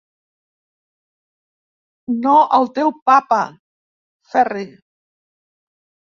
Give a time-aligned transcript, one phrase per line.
[2.23, 3.39] No el teu papa,
[4.31, 4.65] Ferri.